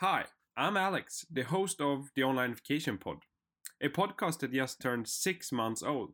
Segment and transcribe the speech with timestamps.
[0.00, 3.24] Hi, I'm Alex, the host of the Onlinification Pod,
[3.80, 6.12] a podcast that just turned six months old.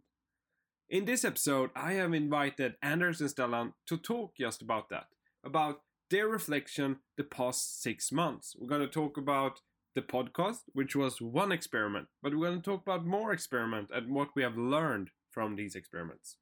[0.88, 5.08] In this episode, I have invited Anders and Stellan to talk just about that,
[5.44, 8.56] about their reflection the past six months.
[8.58, 9.60] We're going to talk about
[9.94, 14.14] the podcast, which was one experiment, but we're going to talk about more experiment and
[14.14, 16.38] what we have learned from these experiments.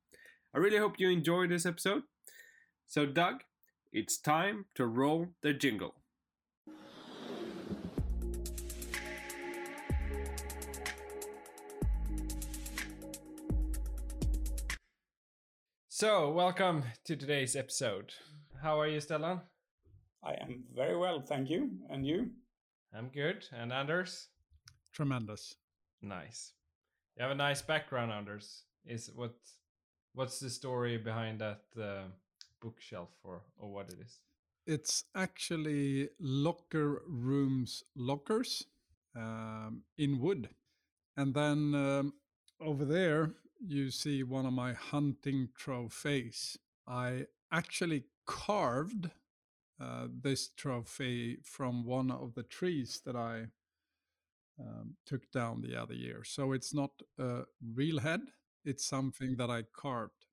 [0.55, 2.05] I really hope you enjoy this episode.
[2.87, 3.43] So, Doug,
[3.93, 6.02] it's time to roll the jingle.
[16.03, 18.13] So, welcome to today's episode.
[18.61, 19.41] How are you, Stellan?
[20.25, 21.71] I am very well, thank you.
[21.91, 22.31] And you?
[22.93, 23.45] I'm good.
[23.53, 24.27] And Anders?
[24.93, 25.55] Tremendous.
[26.03, 26.55] Nice.
[27.17, 28.65] You have a nice background, Anders.
[28.85, 29.37] Is what
[30.13, 32.09] what's the story behind that uh,
[32.61, 34.23] bookshelf or or what it is?
[34.67, 38.65] It's actually locker rooms lockers
[39.15, 40.49] um, in wood,
[41.17, 42.15] and then um,
[42.61, 43.35] over there
[43.67, 46.59] you see one of my hunting trophies.
[46.87, 49.11] I actually carved
[49.81, 53.47] uh, this trophy from one of the trees that I
[54.61, 56.23] um, took down the other year.
[56.25, 57.43] So it's not a
[57.75, 58.21] real head,
[58.65, 60.27] it's something that I carved.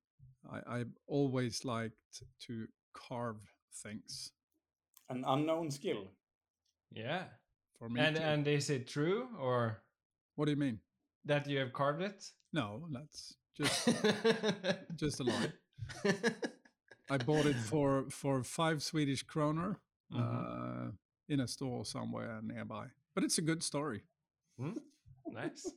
[0.50, 3.40] I, I've always liked to carve
[3.82, 4.32] things.
[5.08, 6.04] An unknown skill.
[6.92, 7.24] Yeah.
[7.78, 8.22] For me, And too.
[8.22, 9.82] and is it true or
[10.36, 10.80] what do you mean?
[11.24, 12.24] That you have carved it?
[12.52, 13.88] No, that's just
[14.96, 15.52] just a lie.
[17.10, 19.78] I bought it for for five Swedish kroner
[20.12, 20.20] Mhm.
[20.20, 20.92] uh,
[21.28, 22.86] in a store somewhere nearby.
[23.14, 24.02] But it's a good story.
[24.58, 24.78] Hmm?
[25.26, 25.72] Nice.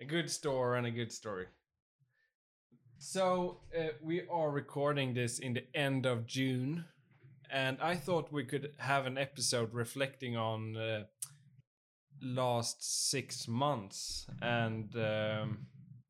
[0.00, 1.46] a good store and a good story.
[2.98, 6.84] So uh, we are recording this in the end of June,
[7.50, 11.04] and I thought we could have an episode reflecting on uh,
[12.22, 15.66] last six months and um,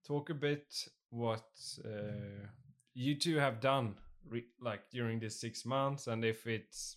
[0.06, 1.46] talk a bit what
[1.84, 2.46] uh,
[2.94, 3.94] you two have done,
[4.28, 6.96] re- like during these six months, and if it's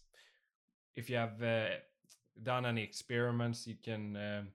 [0.95, 1.67] if you have uh,
[2.43, 4.47] done any experiments, you can um,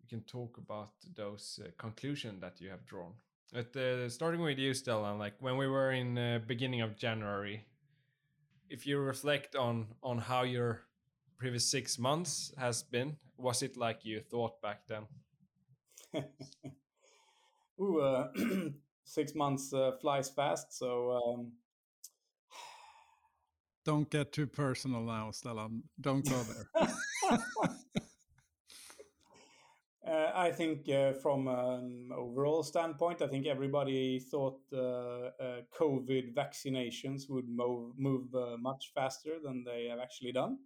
[0.00, 3.12] you can talk about those uh, conclusion that you have drawn.
[3.52, 7.66] But uh, starting with you, Stellan, like when we were in uh, beginning of January,
[8.68, 10.85] if you reflect on on how your
[11.38, 15.06] previous six months has been, was it like you thought back then?
[17.80, 18.28] Ooh, uh,
[19.04, 20.72] six months uh, flies fast.
[20.72, 21.52] So um,
[23.84, 25.82] Don't get too personal now, Stellan.
[26.00, 26.66] Don't go there.
[30.08, 36.34] uh, I think uh, from an overall standpoint, I think everybody thought uh, uh, COVID
[36.34, 40.58] vaccinations would move, move uh, much faster than they have actually done.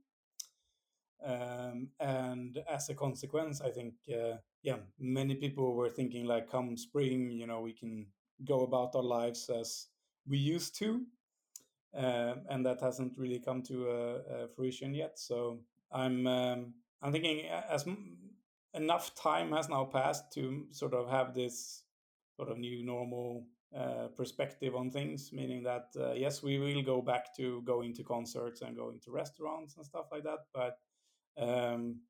[1.24, 6.76] Um, and as a consequence, I think, uh, yeah, many people were thinking like, come
[6.76, 8.06] spring, you know, we can
[8.44, 9.88] go about our lives as
[10.26, 11.02] we used to.
[11.92, 15.18] Um, and that hasn't really come to uh, uh, fruition yet.
[15.18, 15.58] So
[15.90, 18.16] I'm um, I'm thinking as m-
[18.74, 21.82] enough time has now passed to sort of have this
[22.36, 23.44] sort of new normal
[23.76, 28.04] uh, perspective on things, meaning that uh, yes, we will go back to going to
[28.04, 30.78] concerts and going to restaurants and stuff like that, but
[31.40, 32.00] um,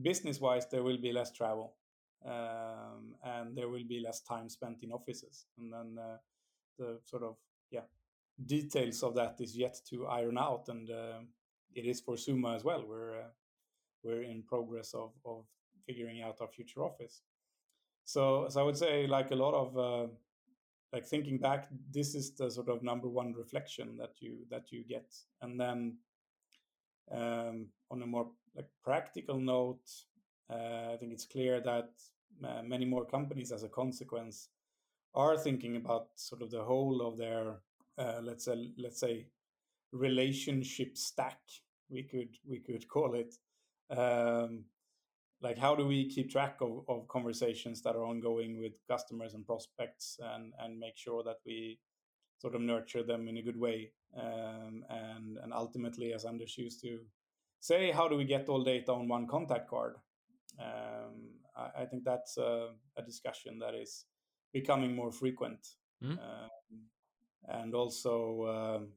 [0.00, 1.74] business-wise, there will be less travel,
[2.24, 6.16] um, and there will be less time spent in offices, and then uh,
[6.78, 7.36] the sort of
[7.70, 7.86] yeah
[8.46, 11.20] details of that is yet to iron out, and uh,
[11.74, 12.84] it is for Zooma as well.
[12.86, 13.30] We're uh,
[14.02, 15.44] we're in progress of of
[15.86, 17.22] figuring out our future office.
[18.04, 20.06] So so I would say like a lot of uh,
[20.92, 24.84] like thinking back, this is the sort of number one reflection that you that you
[24.84, 25.12] get,
[25.42, 25.98] and then
[27.10, 29.88] um, on a more like practical note,
[30.50, 31.90] uh, I think it's clear that
[32.44, 34.48] uh, many more companies, as a consequence,
[35.14, 37.60] are thinking about sort of the whole of their
[37.98, 39.26] uh, let's say let's say
[39.92, 41.40] relationship stack
[41.90, 43.34] we could we could call it.
[43.90, 44.64] Um,
[45.40, 49.46] like how do we keep track of, of conversations that are ongoing with customers and
[49.46, 51.78] prospects and and make sure that we
[52.38, 56.80] sort of nurture them in a good way um, and and ultimately as Anders used
[56.82, 57.00] to
[57.60, 59.96] say how do we get all data on one contact card
[60.60, 64.04] um, I, I think that's a, a discussion that is
[64.52, 65.66] becoming more frequent
[66.00, 66.12] Mm.
[66.12, 66.78] um,
[67.48, 68.88] and also um,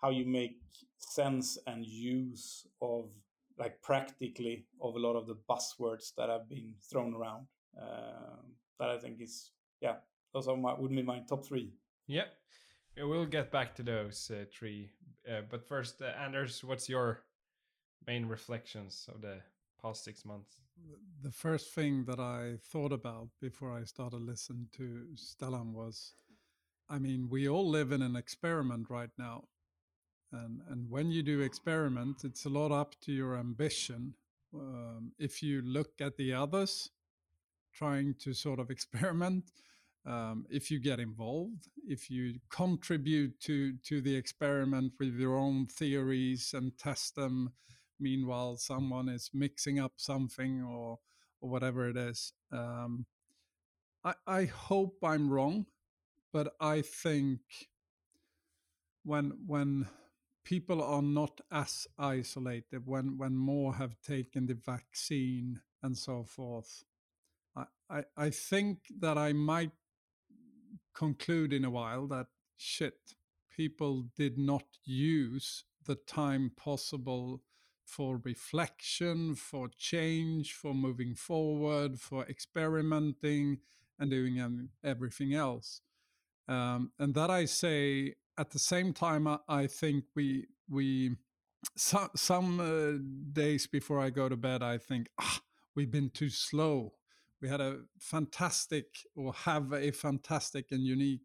[0.00, 0.58] how you make
[0.96, 3.10] sense and use of
[3.58, 7.46] like practically of a lot of the buzzwords that have been thrown around
[7.78, 9.50] um, that i think is
[9.82, 9.96] yeah
[10.32, 11.74] those are my would be my top three
[12.06, 12.26] Yep.
[12.96, 14.88] Yeah, We'll get back to those uh, three.
[15.28, 17.24] Uh, but first, uh, Anders, what's your
[18.06, 19.38] main reflections of the
[19.82, 20.56] past six months?
[21.22, 26.12] The first thing that I thought about before I started listening to Stellan was
[26.88, 29.44] I mean, we all live in an experiment right now.
[30.32, 34.14] And, and when you do experiments, it's a lot up to your ambition.
[34.54, 36.90] Um, if you look at the others
[37.74, 39.50] trying to sort of experiment,
[40.06, 45.66] um, if you get involved, if you contribute to to the experiment with your own
[45.66, 47.50] theories and test them,
[47.98, 50.98] meanwhile someone is mixing up something or
[51.40, 52.32] or whatever it is.
[52.50, 53.06] Um,
[54.04, 55.66] I, I hope I'm wrong,
[56.32, 57.40] but I think
[59.04, 59.88] when when
[60.44, 66.84] people are not as isolated, when when more have taken the vaccine and so forth,
[67.56, 69.72] I, I, I think that I might
[70.94, 72.26] conclude in a while that
[72.56, 73.14] shit,
[73.50, 77.42] people did not use the time possible
[77.86, 83.58] for reflection, for change, for moving forward, for experimenting
[83.98, 85.80] and doing everything else.
[86.48, 91.16] Um, and that I say at the same time, I, I think we we
[91.76, 93.02] some some uh,
[93.32, 95.40] days before I go to bed, I think ah,
[95.74, 96.92] we've been too slow
[97.40, 101.20] we had a fantastic or have a fantastic and unique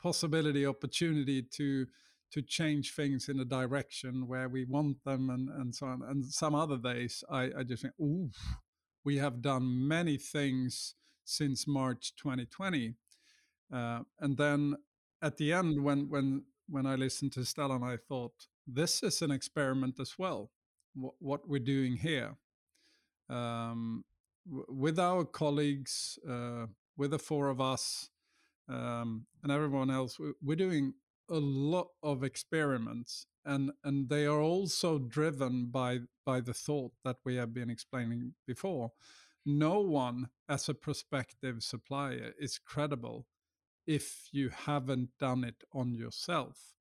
[0.00, 1.86] possibility opportunity to
[2.32, 6.02] to change things in a direction where we want them and, and so on.
[6.08, 8.30] And some other days I, I just think, ooh,
[9.04, 10.94] we have done many things
[11.24, 12.94] since March 2020.
[13.72, 14.76] Uh, and then
[15.22, 18.32] at the end, when when when I listened to Stellan, I thought
[18.66, 20.50] this is an experiment as well.
[20.94, 22.36] What, what we're doing here,
[23.28, 24.04] um,
[24.46, 26.66] with our colleagues, uh,
[26.96, 28.08] with the four of us,
[28.68, 30.94] um, and everyone else, we're doing
[31.30, 37.16] a lot of experiments, and and they are also driven by by the thought that
[37.24, 38.92] we have been explaining before.
[39.46, 43.26] No one, as a prospective supplier, is credible
[43.86, 46.74] if you haven't done it on yourself.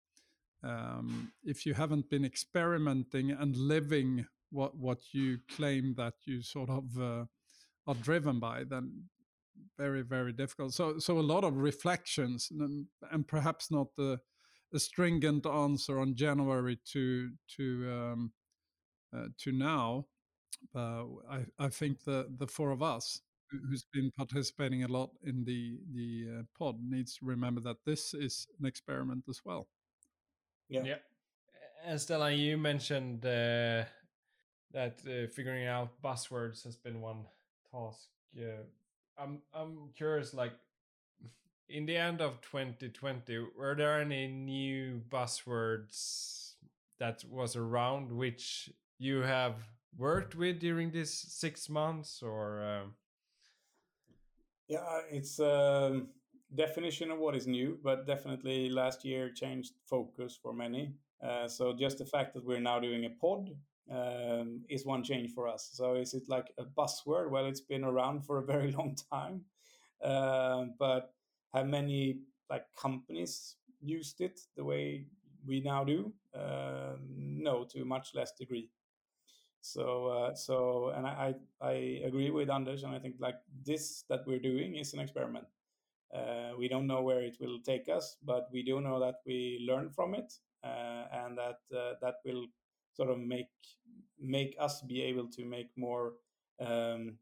[0.62, 6.70] Um, if you haven't been experimenting and living what what you claim that you sort
[6.70, 7.26] of uh,
[7.88, 9.06] are driven by, then
[9.78, 10.74] very very difficult.
[10.74, 14.20] So so a lot of reflections and, and perhaps not the
[14.74, 18.32] a stringent answer on January to to um,
[19.16, 20.06] uh, to now.
[20.76, 23.22] Uh, I I think the the four of us
[23.70, 28.14] who's been participating a lot in the the uh, pod needs to remember that this
[28.14, 29.68] is an experiment as well.
[30.70, 30.84] Yeah.
[30.84, 30.96] Yeah.
[31.86, 33.86] And Stellan, you mentioned uh,
[34.72, 37.26] that uh, figuring out buzzwords has been one
[37.72, 38.10] task.
[38.34, 38.64] Yeah,
[39.18, 40.34] I'm I'm curious.
[40.34, 40.54] Like,
[41.70, 46.54] in the end of 2020, were there any new buzzwords
[47.00, 49.56] that was around which you have
[49.98, 52.64] worked with during these six months, or?
[52.64, 52.94] Um...
[54.68, 56.10] Yeah, it's a um,
[56.56, 60.94] definition of what is new, but definitely last year changed focus for many.
[61.22, 63.52] Uh, so just the fact that we're now doing a pod
[63.92, 65.70] um, is one change for us.
[65.74, 67.30] So is it like a buzzword?
[67.30, 69.42] Well, it's been around for a very long time,
[70.04, 71.14] uh, but
[71.54, 72.20] have many
[72.50, 75.06] like companies used it the way
[75.46, 76.12] we now do?
[76.36, 78.70] Uh, no, to a much less degree.
[79.62, 84.22] So, uh, so, and I, I agree with Anders, and I think like this that
[84.26, 85.46] we're doing is an experiment.
[86.14, 89.66] Uh, we don't know where it will take us, but we do know that we
[89.68, 92.46] learn from it, uh, and that uh, that will
[92.94, 93.50] sort of make
[94.20, 96.14] make us be able to make more
[96.62, 97.18] um,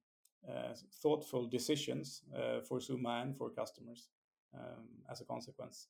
[0.47, 2.23] uh, thoughtful decisions
[2.67, 4.09] for Zooma and for customers
[4.53, 5.87] um, as a consequence.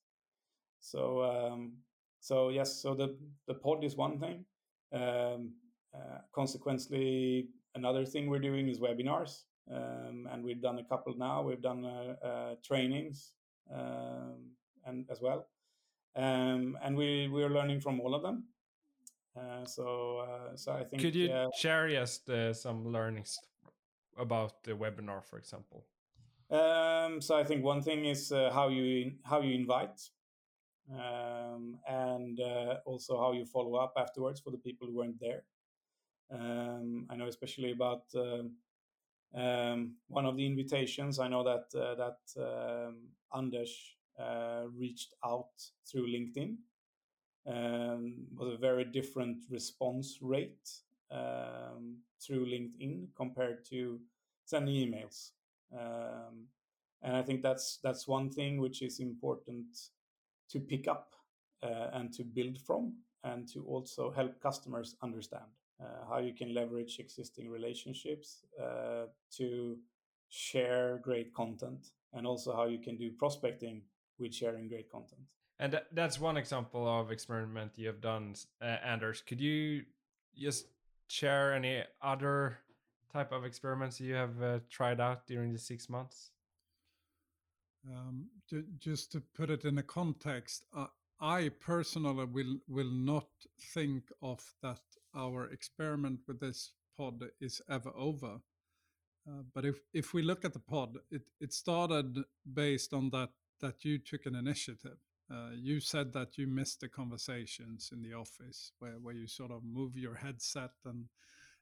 [0.80, 1.74] So um,
[2.20, 3.16] so yes, so the
[3.48, 4.46] the pod is one thing.
[4.94, 5.54] Um,
[5.94, 11.42] uh, consequently, another thing we're doing is webinars, um, and we've done a couple now.
[11.42, 13.34] We've done uh, uh, trainings
[13.74, 14.52] um,
[14.86, 15.48] and as well,
[16.16, 18.46] and we we are learning from all of them.
[19.38, 21.02] Uh, so, uh, so I think.
[21.02, 23.38] Could you uh, share just some learnings
[24.18, 25.86] about the webinar, for example?
[26.50, 30.00] Um, so I think one thing is how you how you invite,
[30.94, 32.40] um, and
[32.86, 35.44] also how you follow up afterwards for the people who weren't there.
[36.32, 38.04] Um, I know especially about
[39.36, 41.20] um, one of the invitations.
[41.20, 45.52] I know that uh, that um, Anders uh, reached out
[45.90, 46.58] through LinkedIn
[47.46, 50.70] um, was a very different response rate
[51.12, 54.00] um, through LinkedIn compared to
[54.46, 55.32] sending emails.
[55.74, 56.48] Um,
[57.02, 59.68] and I think that's that's one thing which is important
[60.50, 61.14] to pick up
[61.64, 62.94] uh, and to build from,
[63.24, 65.52] and to also help customers understand.
[65.80, 69.78] uh, how you can leverage existing relationships uh, to
[70.30, 73.82] share great content, and also how you can do prospecting
[74.20, 75.22] with sharing great content.
[75.60, 79.22] And that's one example of experiment you have done, Anders.
[79.22, 79.84] Could you
[80.36, 80.68] just
[81.08, 82.60] share any other
[83.18, 86.32] type of experiments you have uh, tried out during the six months?
[87.90, 88.28] Um,
[88.80, 90.88] just to put it in a context, uh,
[91.20, 93.30] I personally will will not
[93.74, 94.82] think of that
[95.16, 98.34] our experiment with this pod is ever over.
[99.28, 103.32] Uh, but if if we look at the pod, it it started based on that
[103.62, 105.00] that you took an initiative.
[105.32, 109.52] Uh, you said that you missed the conversations in the office where, where you sort
[109.52, 111.10] of move your headset and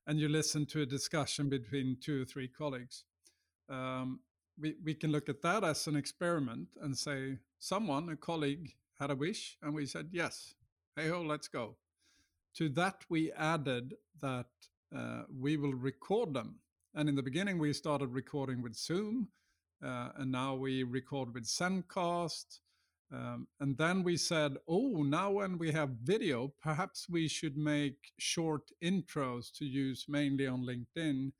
[0.07, 3.03] and you listen to a discussion between two or three colleagues.
[3.69, 4.19] Um,
[4.59, 9.11] we, we can look at that as an experiment and say someone, a colleague, had
[9.11, 10.53] a wish, and we said yes.
[10.95, 11.75] Hey ho, let's go.
[12.57, 14.47] To that we added that
[14.95, 16.59] uh, we will record them.
[16.93, 19.27] And in the beginning, we started recording with Zoom,
[19.83, 22.59] uh, and now we record with Zencastr.
[23.11, 28.11] Um, and then we said, oh, now when we have video, perhaps we should make
[28.17, 31.31] short intros to use mainly on LinkedIn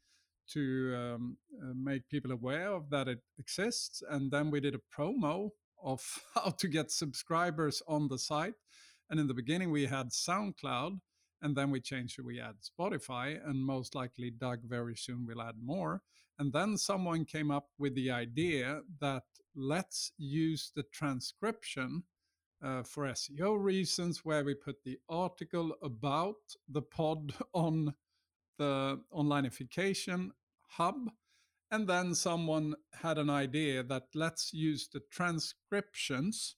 [0.52, 4.04] to um, uh, make people aware of that it exists.
[4.10, 5.50] And then we did a promo
[5.84, 6.04] of
[6.36, 8.54] how to get subscribers on the site.
[9.10, 11.00] And in the beginning, we had SoundCloud,
[11.46, 15.58] and then we changed we add Spotify, and most likely Doug very soon will add
[15.62, 16.02] more.
[16.40, 19.26] And then someone came up with the idea that
[19.56, 22.02] let's use the transcription
[22.64, 27.94] uh, for SEO reasons, where we put the article about the pod on
[28.58, 30.32] the onlinification
[30.70, 31.12] hub.
[31.70, 32.74] And then someone
[33.04, 36.56] had an idea that let's use the transcriptions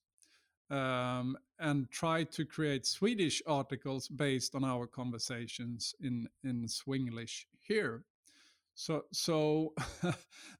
[0.69, 8.03] um, and try to create Swedish articles based on our conversations in, in Swinglish here.
[8.75, 9.73] So, so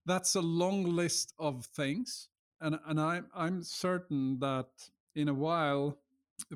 [0.05, 4.69] that's a long list of things, and and I'm I'm certain that
[5.15, 5.99] in a while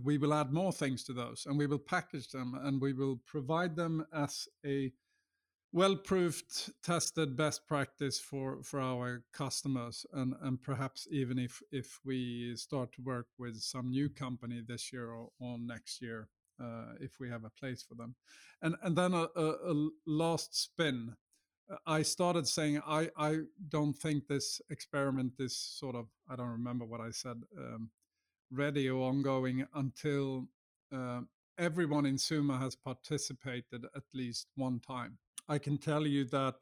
[0.03, 3.20] we will add more things to those, and we will package them, and we will
[3.27, 4.91] provide them as a
[5.74, 12.56] well-proofed, tested best practice for for our customers, and and perhaps even if if we
[12.56, 16.28] start to work with some new company this year or, or next year,
[16.62, 18.16] uh, if we have a place for them,
[18.62, 21.16] and and then a, a, a last spin.
[21.88, 23.38] I started saying I I
[23.70, 27.92] don't think this experiment is sort of I don't remember what I said um,
[28.51, 30.48] ready or ongoing until
[30.94, 31.22] uh,
[31.58, 36.55] everyone in Zooma has participated at least one time I can tell you that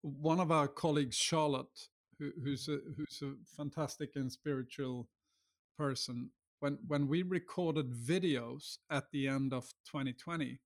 [0.00, 1.88] one of our colleagues, Charlotte,
[2.18, 5.08] who, who's a, who's a fantastic and spiritual
[5.76, 10.58] person, when when we recorded videos at the end of 2020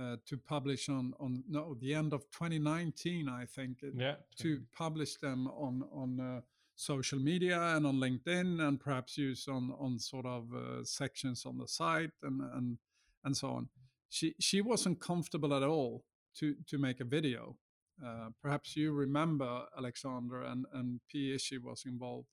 [0.00, 5.16] uh, to publish on on no the end of 2019 I think yeah to publish
[5.16, 6.40] them on on uh,
[6.76, 11.58] social media and on LinkedIn and perhaps use on on sort of uh, sections on
[11.58, 12.78] the site and and
[13.24, 13.68] and so on.
[14.08, 16.04] She she wasn't comfortable at all
[16.38, 17.56] to to make a video.
[18.04, 21.34] Uh, perhaps you remember Alexander and and P.
[21.34, 22.28] Ishi was involved,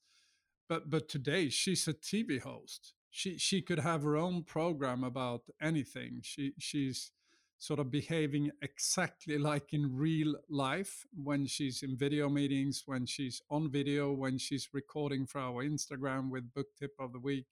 [0.70, 2.94] but but today she's a TV host.
[3.10, 6.20] She she could have her own program about anything.
[6.24, 7.12] She she's
[7.60, 13.42] sort of behaving exactly like in real life when she's in video meetings, when she's
[13.50, 17.46] on video, when she's recording for our Instagram with book tip of the week.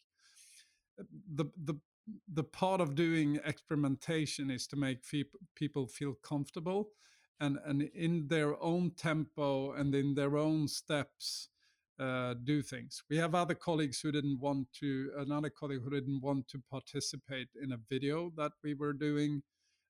[0.97, 1.75] The the
[2.31, 4.99] the part of doing experimentation is to make
[5.55, 6.89] people feel comfortable
[7.39, 11.49] and, and in their own tempo and in their own steps
[11.99, 13.03] uh, do things.
[13.09, 17.47] We have other colleagues who didn't want to, another colleague who didn't want to participate
[17.61, 19.41] in a video that we were doing.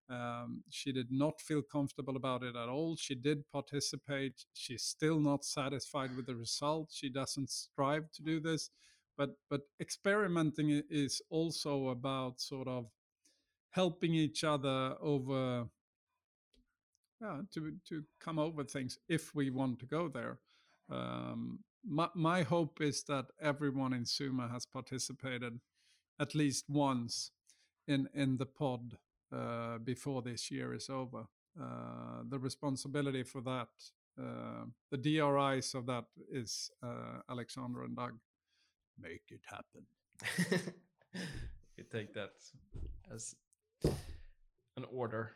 [0.08, 2.96] Um, she did not feel comfortable about it at all.
[2.96, 4.46] She did participate.
[4.54, 6.90] She's still not satisfied with the result.
[6.94, 8.70] She doesn't strive to do this
[9.18, 12.86] but but experimenting is also about sort of
[13.72, 15.68] helping each other over
[17.22, 20.40] yeah, to to come over things if we want to go there.
[20.90, 25.60] Um, my, my hope is that everyone in Zooma has participated
[26.20, 27.32] at least once
[27.88, 28.98] in in the pod
[29.32, 31.26] uh, before this year is over.
[31.60, 33.70] Uh, the responsibility for that,
[34.20, 38.20] uh, the DRIs of that, is uh, Alexander and Doug
[39.00, 40.74] make it happen.
[41.78, 42.32] you take that
[43.14, 43.36] as
[44.78, 45.32] an order.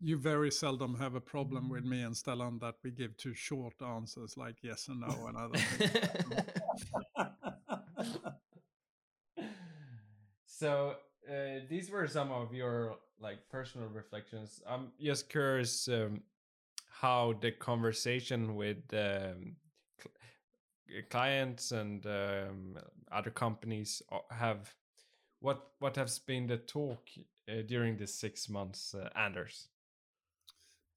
[0.00, 3.74] You very seldom have a problem with me and Stellan that we give too short
[3.80, 5.58] answers like yes and no and other
[10.46, 10.96] so
[11.28, 14.60] uh, these were some of your like personal reflections.
[14.68, 16.22] I'm just curious um,
[17.00, 19.63] how the conversation with um, cl-
[21.10, 22.78] clients and um,
[23.10, 24.74] other companies have
[25.40, 27.08] what what has been the talk
[27.48, 29.68] uh, during the six months, uh, Anders.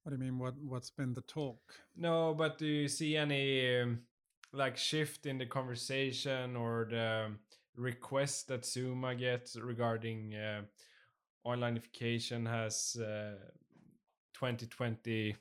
[0.02, 0.38] What do you mean?
[0.38, 1.58] What what's been the talk?
[1.96, 4.00] No, but do you see any um,
[4.52, 7.32] like shift in the conversation or the
[7.76, 10.62] request that Zooma gets regarding uh,
[11.46, 13.34] onlinification has uh,
[14.34, 15.36] 2020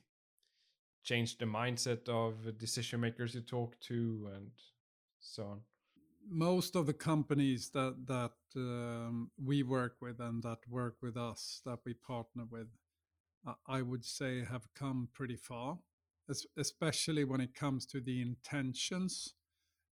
[1.07, 4.51] changed the mindset of decision makers you talk to and
[5.19, 5.61] so on?
[6.29, 11.61] Most of the companies that that um, we work with and that work with us
[11.65, 12.67] that we partner with,
[13.65, 15.77] I would say have come pretty far,
[16.57, 19.33] especially when it comes to the intentions.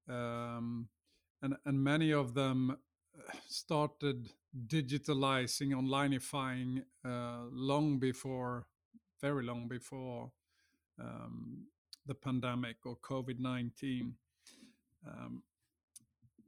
[0.09, 0.89] Um,
[1.43, 4.29] and, and many of them uh, started
[4.67, 8.65] digitalizing, onlineifying uh, long before,
[9.21, 10.31] very long before
[10.99, 11.65] um,
[12.05, 14.13] the pandemic or COVID 19.
[15.07, 15.43] Um,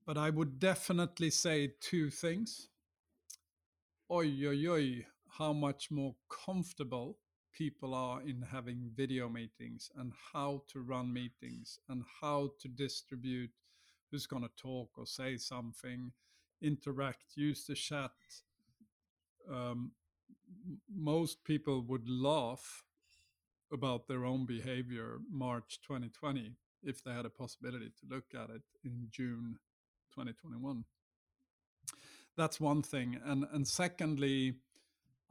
[0.05, 2.67] but I would definitely say two things.
[4.11, 5.05] Oi, oi, oi,
[5.37, 7.17] how much more comfortable
[7.51, 13.51] people are in having video meetings and how to run meetings and how to distribute
[14.11, 16.11] who's going to talk or say something,
[16.61, 18.11] interact, use the chat.
[19.51, 19.91] Um,
[20.93, 22.83] most people would laugh
[23.71, 26.53] about their own behavior March 2020
[26.83, 29.57] if they had a possibility to look at it in June
[30.13, 30.85] 2021.
[32.37, 33.19] That's one thing.
[33.25, 34.55] And, and secondly,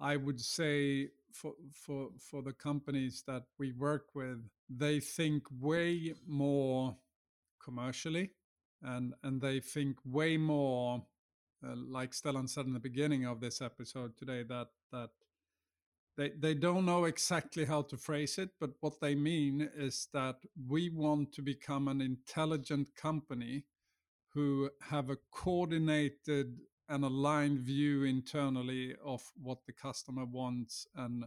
[0.01, 4.39] I would say for, for, for the companies that we work with,
[4.69, 6.97] they think way more
[7.63, 8.31] commercially
[8.83, 11.05] and, and they think way more,
[11.67, 15.11] uh, like Stellan said in the beginning of this episode today, that, that
[16.17, 20.37] they, they don't know exactly how to phrase it, but what they mean is that
[20.69, 23.65] we want to become an intelligent company
[24.33, 31.25] who have a coordinated and aligned view internally of what the customer wants and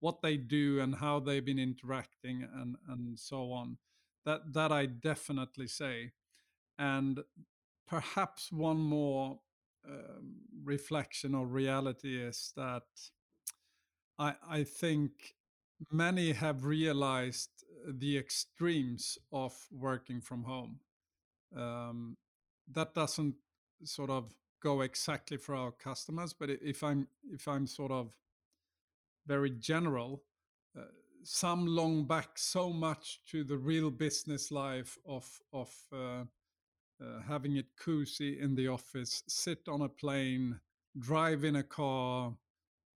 [0.00, 3.78] what they do and how they've been interacting and, and so on.
[4.24, 6.12] That that I definitely say.
[6.78, 7.20] And
[7.86, 9.38] perhaps one more
[9.88, 12.82] um, reflection or reality is that
[14.18, 15.34] I, I think
[15.90, 17.50] many have realized
[17.86, 20.80] the extremes of working from home.
[21.56, 22.16] Um,
[22.72, 23.34] that doesn't
[23.84, 28.16] sort of go exactly for our customers, but if I'm if I'm sort of
[29.26, 30.22] very general,
[30.76, 30.82] uh,
[31.22, 36.24] some long back so much to the real business life of of uh,
[37.00, 40.58] uh, having it cozy in the office, sit on a plane,
[40.98, 42.32] drive in a car,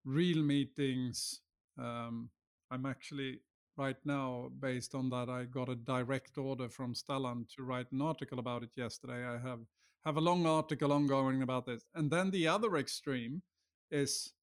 [0.05, 1.41] real meetings.
[1.77, 2.29] Um,
[2.69, 3.39] I'm actually
[3.77, 8.01] right now, based on that, I got a direct order from Stellan to write an
[8.01, 9.25] article about it yesterday.
[9.25, 9.59] I have
[10.05, 11.83] have a long article ongoing about this.
[11.93, 13.43] And then the other extreme
[13.91, 14.33] is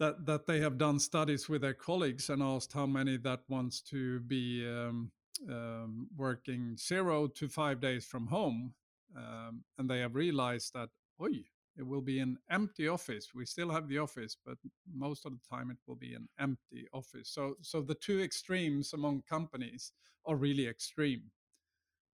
[0.00, 3.80] that that they have done studies with their colleagues and asked how many that wants
[3.82, 5.10] to be um,
[5.48, 8.74] um, working zero to five days from home,
[9.16, 10.88] um, and they have realized that,
[11.20, 11.44] oi,
[11.78, 13.28] it will be an empty office.
[13.34, 14.58] We still have the office, but
[14.92, 17.30] most of the time it will be an empty office.
[17.30, 19.92] So, so the two extremes among companies
[20.26, 21.30] are really extreme.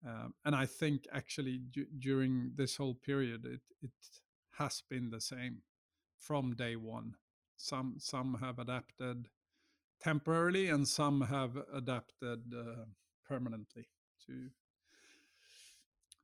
[0.06, 3.90] Um, and I think actually d- during this whole period, it, it
[4.58, 5.62] has been the same
[6.18, 7.14] from day one.
[7.56, 9.28] Some some have adapted
[10.00, 12.84] temporarily, and some have adapted uh,
[13.24, 13.88] permanently
[14.26, 14.50] to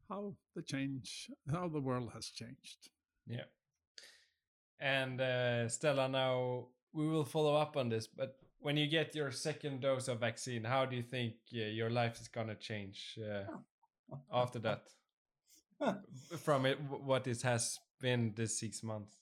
[0.09, 2.91] how the change, how the world has changed.
[3.29, 3.45] Yeah.
[4.81, 9.31] And uh, Stellan, now we will follow up on this, but when you get your
[9.31, 13.45] second dose of vaccine, how do you think uh, your life is gonna change uh,
[14.33, 14.83] after that?
[16.39, 19.17] From it, what it has been this six months.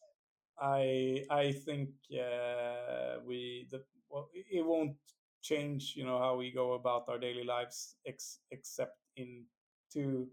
[0.60, 4.96] I I think uh, we the well it won't
[5.42, 9.44] change you know how we go about our daily lives ex- except in
[9.92, 10.28] two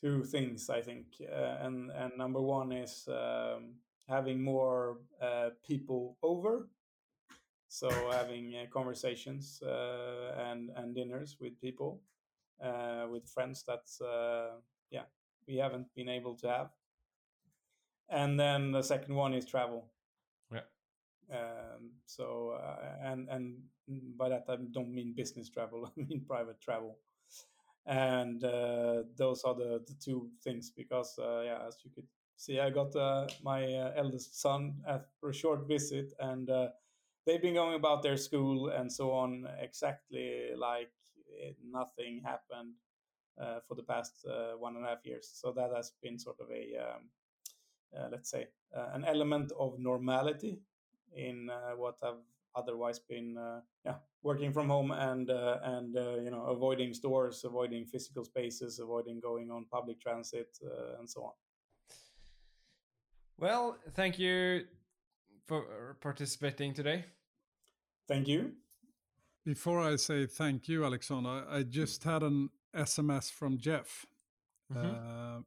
[0.00, 3.74] two things I think, uh, and and number one is um,
[4.08, 6.68] having more uh, people over,
[7.68, 12.00] so having uh, conversations uh, and and dinners with people,
[12.62, 13.64] uh, with friends.
[13.66, 15.06] That's uh, yeah,
[15.46, 16.70] we haven't been able to have.
[18.10, 19.90] And then the second one is travel.
[20.50, 20.64] Yeah.
[21.30, 22.58] Um, so
[23.02, 23.58] and and
[24.16, 25.92] by that I don't mean business travel.
[25.98, 26.98] I mean private travel
[27.88, 32.60] and uh, those are the, the two things because uh, yeah as you could see,
[32.60, 34.76] I got uh, my uh, eldest son
[35.20, 36.68] for a short visit, and uh,
[37.26, 40.90] they've been going about their school and so on exactly like
[41.64, 42.74] nothing happened
[43.40, 44.24] uh, for the past
[44.58, 45.28] one and a half years.
[45.32, 47.10] So that has been sort of a um,
[48.12, 48.46] let's say
[48.94, 50.60] an element of normality
[51.16, 52.18] in what have
[52.54, 53.36] otherwise been
[53.84, 59.50] yeah working from home and and you know avoiding stores, avoiding physical spaces, avoiding going
[59.50, 60.58] on public transit
[60.98, 61.32] and so on.
[63.38, 64.64] Well, thank you
[65.46, 67.04] for participating today.
[68.08, 68.52] Thank you.
[69.44, 74.04] Before I say thank you, Alexander, I just had an SMS from Jeff.
[74.72, 75.44] Mm-hmm.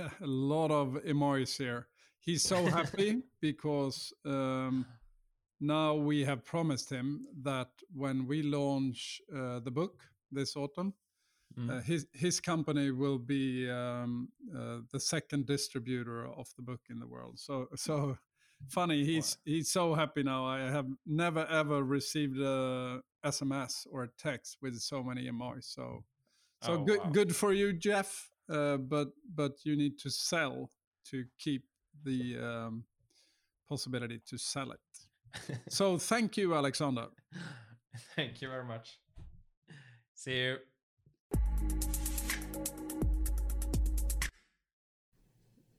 [0.00, 1.86] Uh, a lot of emojis here.
[2.18, 4.86] He's so happy because um,
[5.60, 10.94] now we have promised him that when we launch uh, the book this autumn,
[11.58, 11.70] mm.
[11.70, 16.98] uh, his his company will be um, uh, the second distributor of the book in
[16.98, 17.38] the world.
[17.38, 18.18] So so
[18.68, 19.04] funny.
[19.04, 20.46] He's he's so happy now.
[20.46, 25.74] I have never ever received a SMS or a text with so many emojis.
[25.74, 26.04] So
[26.62, 27.10] so oh, good wow.
[27.10, 28.30] good for you, Jeff.
[28.48, 30.70] Uh, but but you need to sell
[31.10, 31.64] to keep
[32.04, 32.84] the um,
[33.68, 35.07] possibility to sell it.
[35.68, 37.06] So thank you, Alexander.
[38.16, 38.98] thank you very much.
[40.14, 40.56] See you.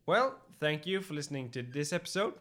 [0.06, 2.34] Well, thank you for listening to this episode.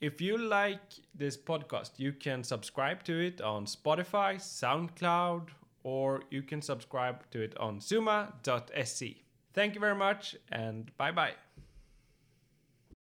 [0.00, 5.48] If you like this podcast, you can subscribe to it on Spotify, SoundCloud,
[5.82, 9.22] or you can subscribe to it on zooma.se.
[9.54, 11.34] Thank you very much and bye bye.